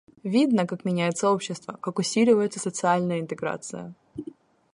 [0.23, 3.93] Видно, как меняется общество, как усиливается социальная интеграция.